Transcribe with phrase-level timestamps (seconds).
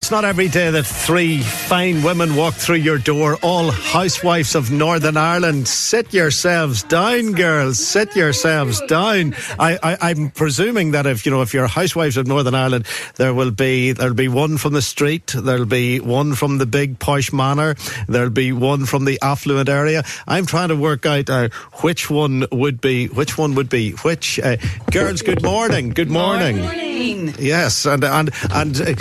[0.00, 4.70] It's not every day that three fine women walk through your door, all housewives of
[4.70, 5.66] Northern Ireland.
[5.66, 7.78] Sit yourselves down, girls.
[7.84, 9.34] Sit yourselves down.
[9.58, 13.50] I, am presuming that if you know if you're housewives of Northern Ireland, there will
[13.50, 17.74] be there'll be one from the street, there'll be one from the big posh manor,
[18.06, 20.04] there'll be one from the affluent area.
[20.28, 21.48] I'm trying to work out uh,
[21.82, 24.38] which one would be which one would be which.
[24.38, 24.56] Uh,
[24.92, 25.90] girls, good morning.
[25.90, 26.60] Good morning.
[26.60, 27.34] Morning.
[27.38, 28.94] Yes, and and and uh,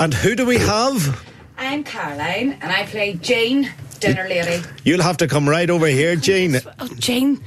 [0.00, 1.22] and who do we have?
[1.58, 3.70] I'm Caroline, and I play Jane,
[4.00, 4.62] dinner lady.
[4.84, 6.56] You'll have to come right over here, Jane.
[6.78, 7.40] Oh, Jane,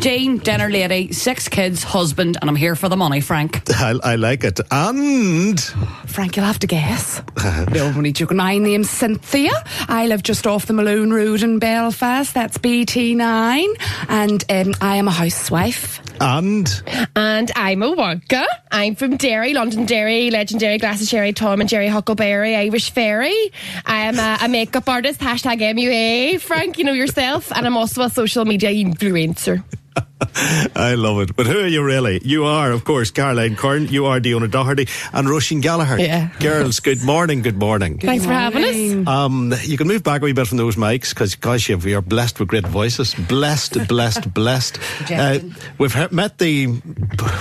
[0.00, 3.62] Jane, dinner lady, six kids, husband, and I'm here for the money, Frank.
[3.70, 4.60] I, I like it.
[4.70, 5.60] And
[6.06, 7.22] Frank, you'll have to guess.
[7.72, 8.36] no, I'm only joking.
[8.36, 9.52] My name's Cynthia.
[9.88, 12.34] I live just off the Malone Road in Belfast.
[12.34, 13.66] That's BT9,
[14.08, 16.00] and um, I am a housewife.
[16.20, 16.82] And
[17.16, 18.44] and I'm a Wonka.
[18.70, 23.52] I'm from Derry, Londonderry, legendary Glastonbury, Tom and Jerry Huckleberry, Irish Fairy.
[23.86, 25.99] I am a, a makeup artist, hashtag MUA,
[26.38, 29.62] Frank, you know yourself, and I'm also a social media influencer.
[30.76, 31.36] I love it.
[31.36, 32.20] But who are you really?
[32.24, 33.88] You are, of course, Caroline Curran.
[33.88, 35.98] You are Diona Doherty and Roisin Gallagher.
[35.98, 36.30] Yeah.
[36.38, 37.42] Girls, good morning.
[37.42, 37.96] Good morning.
[37.96, 38.52] Good Thanks morning.
[38.52, 39.08] for having us.
[39.08, 42.02] Um, you can move back a wee bit from those mics because, gosh, you are
[42.02, 43.14] blessed with great voices.
[43.14, 44.78] Blessed, blessed, blessed.
[45.10, 45.38] Uh,
[45.78, 46.80] we've met the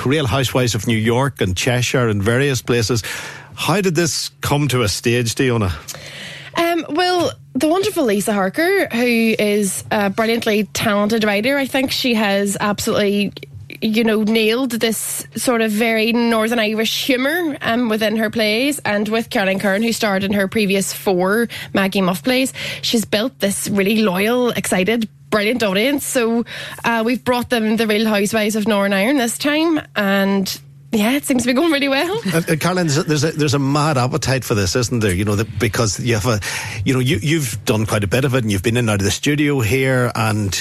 [0.06, 3.04] Real Housewives of New York and Cheshire and various places.
[3.56, 5.72] How did this come to a stage, Diona?
[6.60, 12.14] Um, well, the wonderful Lisa Harker, who is a brilliantly talented writer, I think she
[12.16, 13.34] has absolutely
[13.82, 18.80] you know, nailed this sort of very Northern Irish humour um, within her plays.
[18.80, 23.40] And with Caroline Curran, who starred in her previous four Maggie Muff plays, she's built
[23.40, 26.06] this really loyal, excited, brilliant audience.
[26.06, 26.46] So
[26.84, 29.80] uh, we've brought them the Real Housewives of Northern Ireland this time.
[29.96, 30.60] And
[30.92, 32.20] yeah, it seems to be going really well.
[32.30, 35.14] Uh, uh, Caroline, there's a, there's a mad appetite for this, isn't there?
[35.14, 36.40] You know, the, because you have a,
[36.86, 38.90] you know, you, you've done quite a bit of it and you've been in and
[38.92, 40.52] out of the studio here and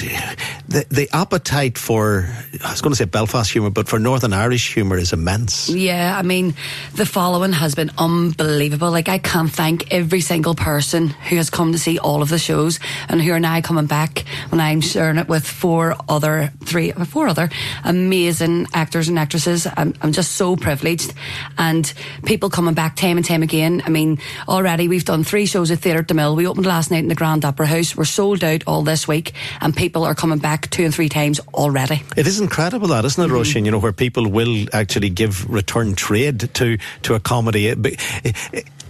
[0.68, 2.26] the, the appetite for,
[2.64, 5.68] I was going to say Belfast humour, but for Northern Irish humour is immense.
[5.68, 6.54] Yeah, I mean,
[6.94, 8.90] the following has been unbelievable.
[8.90, 12.38] Like, I can't thank every single person who has come to see all of the
[12.38, 16.92] shows and who are now coming back when I'm sharing it with four other, three,
[16.92, 17.50] four other
[17.84, 19.66] amazing actors and actresses.
[19.76, 21.14] I'm, I'm just so privileged.
[21.58, 21.92] And
[22.24, 23.82] people coming back time and time again.
[23.86, 24.18] I mean,
[24.48, 26.34] already we've done three shows at Theatre at the Mill.
[26.34, 27.94] We opened last night in the Grand Opera House.
[27.94, 31.38] We're sold out all this week, and people are coming back two and three times
[31.54, 32.02] already.
[32.16, 33.36] It is incredible, that isn't it, mm.
[33.36, 33.64] Roisin?
[33.64, 37.72] You know, where people will actually give return trade to to a comedy.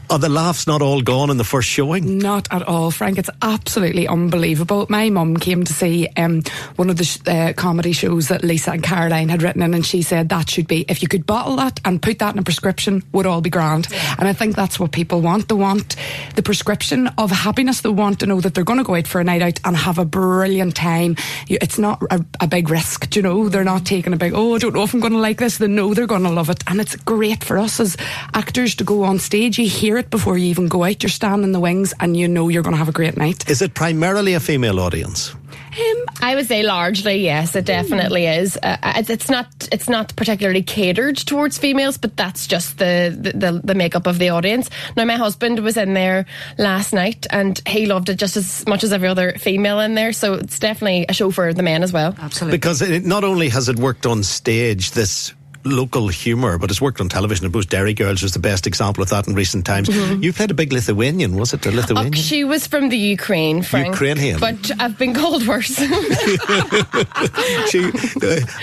[0.08, 2.18] It, it, are the laughs not all gone in the first showing?
[2.18, 3.18] Not at all, Frank.
[3.18, 4.86] It's absolutely unbelievable.
[4.88, 6.42] My mum came to see um,
[6.76, 9.84] one of the sh- uh, comedy shows that Lisa and Caroline had written in, and
[9.84, 12.42] she said that should be, if you could bottle that and put that in a
[12.42, 13.88] prescription, would all be grand.
[13.90, 14.16] Yeah.
[14.18, 15.48] And I think that's what people want.
[15.48, 15.96] They want
[16.34, 17.80] the prescription of happiness.
[17.80, 19.76] They want to know that they're going to go out for a night out and
[19.76, 21.16] have a brilliant time.
[21.48, 23.48] It's not a, a big risk, you know.
[23.48, 25.58] They're not taking a big, oh, I don't know if I'm going to like this.
[25.58, 26.62] They know they're going to love it.
[26.66, 27.96] And it's great for us as
[28.34, 29.58] actors to go on stage.
[29.58, 31.02] You hear it before you even go out.
[31.02, 33.48] You're standing in the wings and you know you're going to have a great night.
[33.48, 35.34] Is it primarily a female audience?
[35.78, 38.38] Um, I would say largely yes, it definitely mm.
[38.38, 38.58] is.
[38.62, 38.76] Uh,
[39.08, 44.06] it's not it's not particularly catered towards females, but that's just the, the the makeup
[44.06, 44.70] of the audience.
[44.96, 46.26] Now, my husband was in there
[46.58, 50.12] last night, and he loved it just as much as every other female in there.
[50.12, 52.14] So it's definitely a show for the men as well.
[52.18, 55.32] Absolutely, because it, not only has it worked on stage, this
[55.68, 57.46] local humour, but it's worked on television.
[57.46, 59.88] I suppose Derry Girls was the best example of that in recent times.
[59.88, 60.22] Mm-hmm.
[60.22, 61.66] You played a big Lithuanian, was it?
[61.66, 62.14] A Lithuanian?
[62.14, 63.88] Oh, she was from the Ukraine, Frank.
[63.88, 64.40] Ukrainian.
[64.40, 65.76] But I've been called worse.
[65.76, 65.90] she, uh,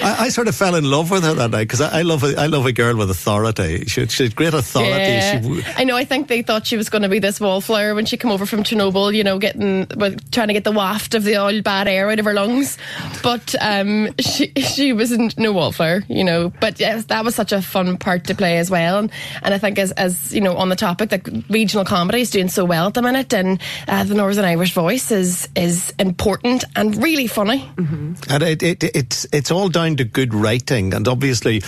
[0.01, 2.23] I, I, sort of fell in love with her that night because I, I, love
[2.23, 3.85] a, I love a girl with authority.
[3.85, 4.91] She, she had great authority.
[4.91, 5.41] Yeah.
[5.41, 5.95] She, I know.
[5.95, 8.45] I think they thought she was going to be this wallflower when she came over
[8.45, 9.13] from Chernobyl.
[9.13, 12.19] You know, getting well, trying to get the waft of the old bad air out
[12.19, 12.77] of her lungs.
[13.23, 16.03] But um, she she was no wallflower.
[16.07, 16.81] You know, but.
[16.81, 18.99] Uh, that was such a fun part to play as well.
[18.99, 19.11] And,
[19.43, 22.49] and I think as, as you know, on the topic, that regional comedy is doing
[22.49, 27.01] so well at the minute, and uh, the Northern Irish voice is is important and
[27.01, 27.69] really funny.
[28.29, 31.61] And it, it, it's it's all down to good writing, and obviously.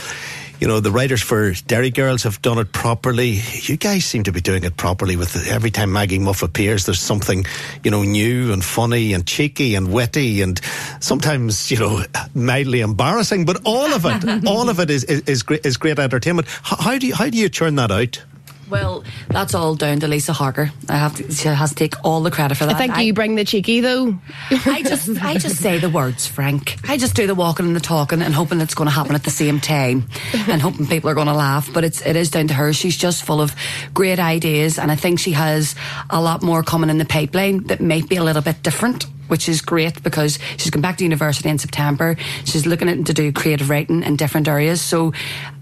[0.59, 3.39] You know, the writers for Derry Girls have done it properly.
[3.61, 6.99] You guys seem to be doing it properly with every time Maggie Muff appears, there's
[6.99, 7.45] something,
[7.83, 10.59] you know, new and funny and cheeky and witty and
[10.99, 15.43] sometimes, you know, mildly embarrassing, but all of it, all of it is, is, is,
[15.43, 16.47] great, is great entertainment.
[16.47, 18.23] How, how do you, how do you churn that out?
[18.69, 20.71] Well, that's all down to Lisa Harker.
[20.89, 22.75] I have to, she has to take all the credit for that.
[22.75, 24.17] I think you bring the cheeky though.
[24.51, 26.77] I just I just say the words, Frank.
[26.87, 29.23] I just do the walking and the talking and hoping it's going to happen at
[29.23, 30.07] the same time
[30.47, 31.71] and hoping people are going to laugh.
[31.73, 32.73] But it's it is down to her.
[32.73, 33.55] She's just full of
[33.93, 35.75] great ideas, and I think she has
[36.09, 39.05] a lot more coming in the pipeline that might be a little bit different.
[39.27, 42.15] Which is great because she's going back to university in September.
[42.45, 44.81] She's looking at to do creative writing in different areas.
[44.81, 45.13] So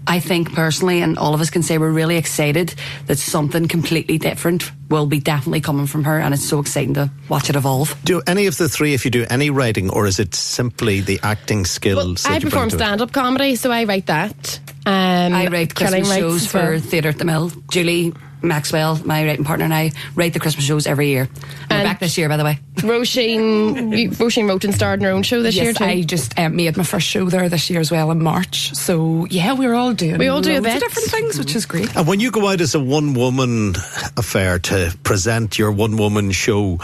[0.06, 2.74] I think personally, and all of us can say we're really excited
[3.06, 7.10] that something completely different will be definitely coming from her, and it's so exciting to
[7.28, 7.96] watch it evolve.
[8.04, 11.18] Do any of the three, if you do any writing, or is it simply the
[11.24, 11.96] acting skills?
[11.96, 14.60] Well, that I perform stand up comedy, so I write that.
[14.86, 16.66] Um, I write Caroline Christmas shows as well.
[16.66, 17.50] for Theatre at the Mill.
[17.70, 18.12] Julie
[18.42, 21.28] Maxwell, my writing partner, and I write the Christmas shows every year.
[21.70, 22.58] We're back this year, by the way.
[22.76, 25.84] Roisin, you- Roisin wrote and starred in her own show this year Yes, too.
[25.84, 28.74] I just um, made my first show there this year as well in March.
[28.74, 30.80] So yeah, we're all doing We all do a loads of bit.
[30.80, 31.94] different things, which is great.
[31.96, 33.74] And when you go out as a one woman
[34.16, 36.78] affair to present your one woman show,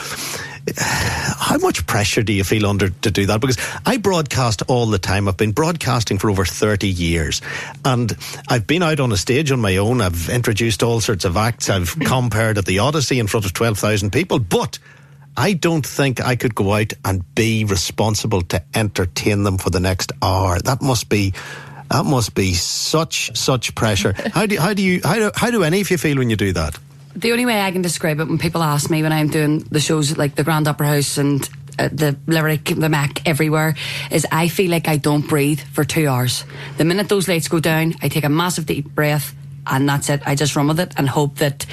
[0.76, 3.40] how much pressure do you feel under to do that?
[3.40, 5.28] Because I broadcast all the time.
[5.28, 7.42] I've been broadcasting for over 30 years.
[7.84, 8.16] And
[8.48, 10.00] I've been out on a stage on my own.
[10.00, 11.68] I've introduced all sorts of acts.
[11.68, 14.38] I've compared at the Odyssey in front of 12,000 people.
[14.38, 14.78] But
[15.36, 19.80] I don't think I could go out and be responsible to entertain them for the
[19.80, 20.58] next hour.
[20.60, 21.34] That must be.
[21.90, 24.14] That must be such such pressure.
[24.32, 26.36] How do how do you how do, how do any of you feel when you
[26.36, 26.78] do that?
[27.14, 29.80] The only way I can describe it when people ask me when I'm doing the
[29.80, 31.48] shows like the Grand Opera House and
[31.78, 33.74] uh, the Lyric, the Mac, everywhere,
[34.10, 36.44] is I feel like I don't breathe for two hours.
[36.78, 39.34] The minute those lights go down, I take a massive deep breath.
[39.64, 40.22] And that's it.
[40.26, 41.66] I just run with it and hope that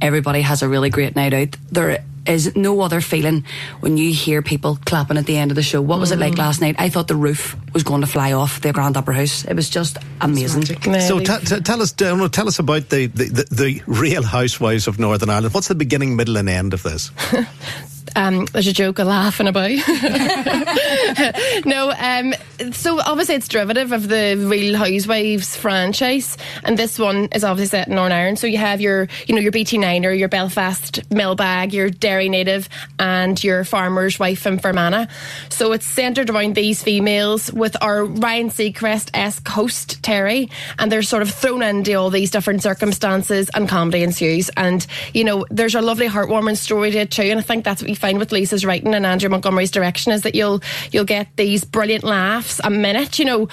[0.00, 1.56] everybody has a really great night out.
[1.70, 3.44] There is no other feeling
[3.80, 5.80] when you hear people clapping at the end of the show.
[5.80, 6.76] What was it like last night?
[6.78, 9.44] I thought the roof was going to fly off the Grand Opera House.
[9.44, 10.64] It was just amazing.
[11.00, 14.86] So t- t- tell us, uh, tell us about the, the, the, the real housewives
[14.86, 15.54] of Northern Ireland.
[15.54, 17.10] What's the beginning, middle, and end of this?
[18.16, 19.70] um, there's a joke, a laughing about.
[21.64, 22.34] no, um,
[22.72, 27.88] so obviously it's derivative of the Real Housewives franchise, and this one is obviously set
[27.88, 28.38] in Northern Ireland.
[28.38, 32.68] So you have your, you know, your BT Niner, your Belfast Millbag, your Derry native,
[32.98, 35.06] and your farmer's wife from Fermanagh.
[35.48, 41.02] So it's centred around these females with our Ryan Seacrest esque host Terry, and they're
[41.02, 44.50] sort of thrown into all these different circumstances, and comedy ensues.
[44.56, 47.82] And you know, there's a lovely heartwarming story to it too, and I think that's
[47.82, 51.28] what you find with Lisa's writing and Andrew Montgomery's direction is that you'll you'll get
[51.36, 53.48] these brilliant laughs a minute, you know.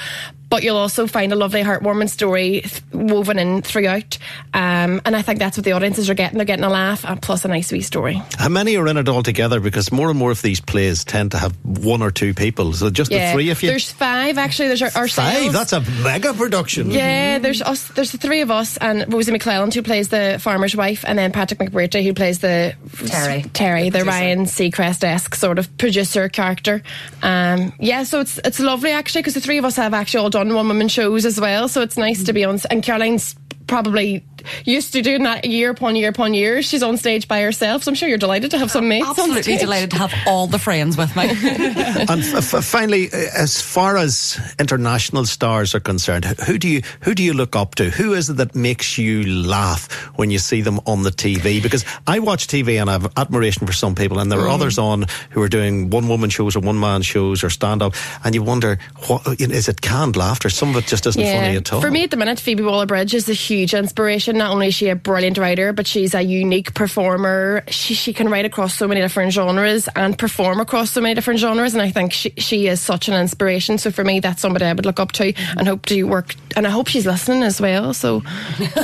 [0.50, 4.18] But you'll also find a lovely heartwarming story th- woven in throughout,
[4.54, 6.38] um, and I think that's what the audiences are getting.
[6.38, 8.22] They're getting a laugh and plus a nice wee story.
[8.38, 9.60] How many are in it all together?
[9.60, 12.72] Because more and more of these plays tend to have one or two people.
[12.74, 13.70] So just the three of you.
[13.70, 14.68] There's five actually.
[14.70, 15.54] There's our, Five.
[15.54, 16.92] That's a mega production.
[16.92, 17.88] Yeah, there's us.
[17.90, 21.32] There's the three of us, and Rosie McClelland who plays the farmer's wife, and then
[21.32, 22.75] Patrick McBrearty who plays the
[23.08, 23.44] Terry.
[23.54, 24.06] Terry, the, The.
[24.06, 26.84] Ryan Seacrest esque sort of producer character.
[27.24, 30.30] Um, yeah, so it's it's lovely actually because the three of us have actually all
[30.38, 31.67] done one woman shows as well.
[31.67, 32.60] So it's nice to be on.
[32.70, 34.24] And Caroline's probably
[34.66, 36.62] used to doing that year upon year upon year.
[36.62, 39.06] She's on stage by herself, so I'm sure you're delighted to have some mates.
[39.06, 39.60] on Absolutely stage.
[39.60, 41.28] delighted to have all the friends with me.
[42.10, 46.82] And f- f- finally, uh, as far as international stars are concerned, who do you
[47.02, 47.90] who do you look up to?
[47.90, 51.62] Who is it that makes you laugh when you see them on the TV?
[51.62, 54.78] Because I watch TV and I have admiration for some people, and there are others
[54.78, 58.36] on who are doing one woman shows or one man shows or stand up, and
[58.36, 60.50] you wonder, what you know, is it canned laughter?
[60.50, 61.82] Some of it just isn't funny at all.
[61.82, 64.38] For me at the minute, Phoebe Waller Bridge is a huge inspiration.
[64.48, 67.66] Not only is she a brilliant writer, but she's a unique performer.
[67.68, 71.42] She, she can write across so many different genres and perform across so many different
[71.42, 71.74] genres.
[71.74, 73.77] And I think she, she is such an inspiration.
[73.77, 76.34] So for me, that's somebody I would look up to and hope to work.
[76.56, 77.94] And I hope she's listening as well.
[77.94, 78.22] So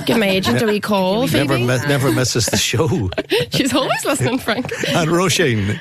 [0.05, 3.09] give my agent a wee call, never, mi- never misses the show.
[3.51, 4.65] she's always listening, Frank.
[4.89, 5.79] and Roisin,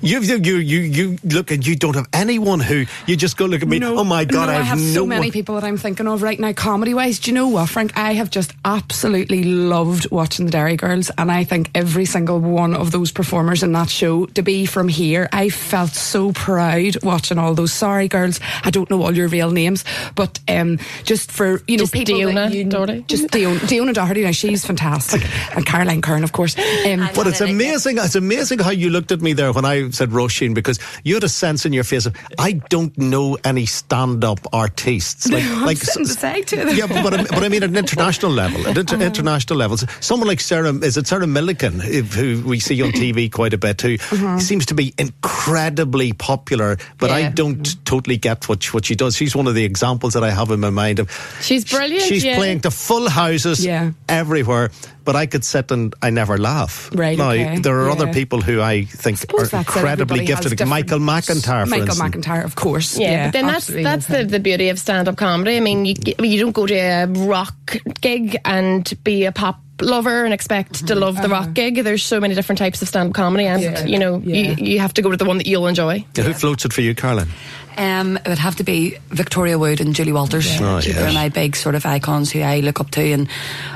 [0.00, 3.46] You, you, you, you, you look and you don't have anyone who you just go
[3.46, 3.80] look at me.
[3.84, 5.30] oh my God, no, I have, I have no so many one.
[5.32, 7.18] people that I'm thinking of right now, comedy wise.
[7.18, 7.96] Do you know what, Frank?
[7.96, 12.74] I have just absolutely loved watching the Derry Girls, and I think every single one
[12.74, 17.38] of those performers in that show to be from here, I felt so proud watching
[17.38, 17.72] all those.
[17.72, 21.82] Sorry, girls, I don't know all your real names, but um, just for you know
[21.84, 23.04] Just people Diona that you, Doherty.
[23.08, 24.24] just Diona, Diona Doherty.
[24.24, 25.22] Now she's fantastic,
[25.56, 26.56] and Caroline Curran, of course.
[26.58, 27.98] Um, But it's amazing.
[27.98, 31.24] It's amazing how you looked at me there when I said Roisin because you had
[31.24, 35.76] a sense in your face of I don't know any stand-up artists like I'm like
[35.78, 36.68] sitting beside to them.
[36.76, 39.84] yeah, but, but, I- but I mean at an international level, at inter- international levels,
[40.00, 43.58] someone like Sarah is it Sarah Millican if- who we see on TV quite a
[43.58, 44.38] bit who mm-hmm.
[44.38, 49.16] seems to be incredibly popular, but I don't totally get what she- what she does.
[49.16, 52.24] She's one of the examples that I have in my mind of She's brilliant, She's
[52.24, 52.36] yeah.
[52.36, 53.92] playing to full houses Yeah.
[54.08, 54.70] everywhere,
[55.04, 56.90] but I could sit and I never laugh.
[56.92, 59.64] Right, Now, okay, there are other people who I think suppose are.
[59.78, 60.50] Incredibly gifted.
[60.50, 62.16] different- Michael McIntyre, for Michael instance.
[62.26, 62.98] McIntyre, of course.
[62.98, 63.84] Yeah, but then that's absolutely.
[63.84, 65.56] that's the, the beauty of stand up comedy.
[65.56, 70.24] I mean, you you don't go to a rock gig and be a pop lover
[70.24, 71.82] and expect to love the rock gig.
[71.84, 73.84] There's so many different types of stand up comedy, and Yeah.
[73.84, 74.52] you know, Yeah.
[74.56, 76.04] you, you have to go to the one that you'll enjoy.
[76.16, 77.28] Yeah, Who floats it for you, Carlin?
[77.76, 80.48] Um, it would have to be Victoria Wood and Julie Walters.
[80.60, 83.28] Oh, They're my big sort of icons who I look up to, and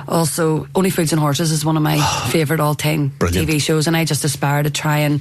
[0.08, 1.98] also Only Fools and Horses is one of my
[2.30, 3.48] favourite all-time Brilliant.
[3.48, 5.20] TV shows, and I just aspire to try and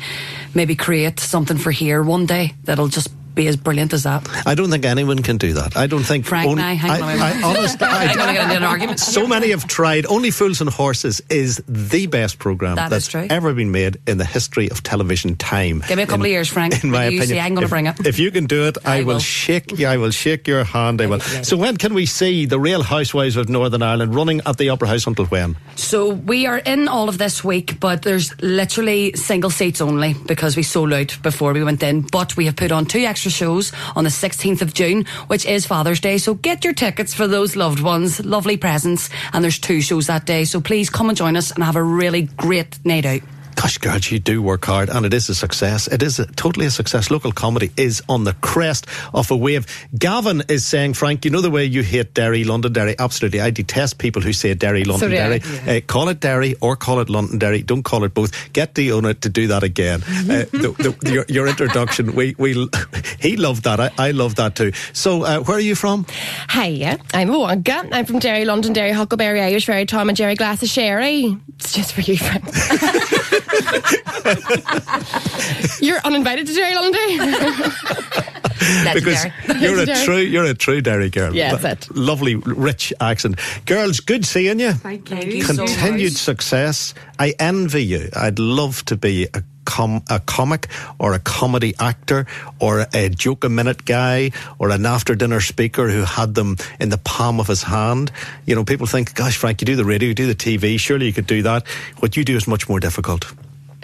[0.55, 4.27] maybe create something for here one day that'll just be as brilliant as that.
[4.45, 5.75] I don't think anyone can do that.
[5.77, 6.25] I don't think.
[6.25, 7.13] Frank only- I, hang I.
[7.15, 8.99] I honestly, I, get into an argument.
[9.11, 10.05] So many have tried.
[10.05, 14.25] Only Fools and Horses is the best program That that's ever been made in the
[14.25, 15.83] history of television time.
[15.87, 16.83] Give me a couple in, of years, Frank.
[16.83, 18.05] In my You opinion, I'm gonna If- bring it.
[18.05, 19.19] If you can do it, I, will will.
[19.19, 19.77] shake.
[19.77, 19.87] you.
[19.87, 21.01] I will shake your hand.
[21.01, 21.19] I will.
[21.19, 24.87] So when can we see the Real Housewives of Northern Ireland running at the Opera
[24.87, 25.57] House until when?
[25.75, 30.55] So we are in all of this week, but there's literally single seats only because
[30.55, 32.01] we sold out before we went in.
[32.01, 35.65] But we have put on two extra shows on the 16th of June, which is
[35.65, 36.17] Father's Day.
[36.17, 39.09] So get your tickets for those loved ones, lovely presents.
[39.33, 40.45] And there's two shows that day.
[40.45, 43.21] So please come and join us and have a really great night out.
[43.61, 45.85] Gosh, girls, you do work hard, and it is a success.
[45.85, 47.11] It is a, totally a success.
[47.11, 49.67] Local comedy is on the crest of a wave.
[49.95, 52.95] Gavin is saying, Frank, you know the way you hate Derry, Londonderry?
[52.97, 53.39] Absolutely.
[53.39, 54.83] I detest people who say Derry.
[54.83, 55.41] Londonderry.
[55.67, 57.61] uh, call it Derry or call it Londonderry.
[57.61, 58.51] Don't call it both.
[58.51, 60.01] Get the owner to do that again.
[60.01, 62.53] Uh, the, the, your, your introduction, we, we,
[63.19, 63.79] he loved that.
[63.79, 64.71] I, I love that too.
[64.91, 66.07] So, uh, where are you from?
[66.49, 67.89] Hiya, I'm Wonka.
[67.91, 71.37] I'm from Derry, London, Derry, Huckleberry, Irish Ferry, Tom and Jerry Glass of Sherry.
[71.59, 72.43] It's just for you, Frank.
[75.81, 77.17] You're uninvited to Derry, London,
[78.93, 79.25] because
[79.59, 81.35] you're a true you're a true Derry girl.
[81.35, 81.95] Yeah, Lo- that's it.
[81.95, 83.39] Lovely, rich accent.
[83.65, 84.73] Girls, good seeing you.
[84.73, 85.17] Thank you.
[85.17, 86.21] Thank you so Continued much.
[86.21, 86.93] success.
[87.17, 88.09] I envy you.
[88.15, 89.41] I'd love to be a
[89.71, 90.67] com- a comic
[90.99, 92.27] or a comedy actor
[92.59, 96.89] or a joke a minute guy or an after dinner speaker who had them in
[96.89, 98.11] the palm of his hand.
[98.45, 101.05] You know, people think, gosh, Frank, you do the radio, you do the TV, surely
[101.05, 101.65] you could do that.
[101.99, 103.33] What you do is much more difficult.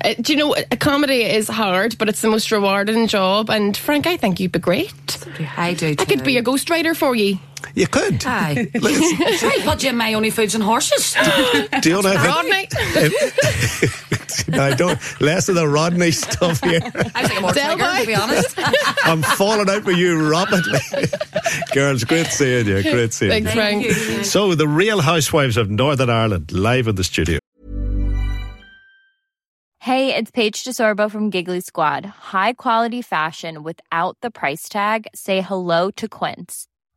[0.03, 3.49] Uh, do you know, a comedy is hard, but it's the most rewarding job.
[3.49, 5.17] And Frank, I think you'd be great.
[5.55, 5.95] I do.
[5.97, 7.39] I could be a ghostwriter for you.
[7.75, 8.23] You could.
[8.25, 8.67] Aye.
[9.39, 11.13] Try put you in my only fools and horses.
[11.81, 12.67] Do you know if it- Rodney.
[14.57, 14.99] No, I don't.
[15.21, 16.79] Less of the Rodney stuff here.
[17.15, 18.55] I think I'm more Del trigger, to be honest.
[19.05, 20.79] I'm falling out with you rapidly.
[21.73, 22.81] Girls, great seeing you.
[22.83, 23.93] Great seeing Thanks, you.
[23.93, 24.25] Frank.
[24.25, 27.39] So, the Real Housewives of Northern Ireland live in the studio.
[29.79, 32.05] Hey, it's Paige DeSorbo from Giggly Squad.
[32.05, 35.07] High quality fashion without the price tag.
[35.15, 36.67] Say hello to Quince.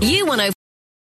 [0.00, 0.52] You want to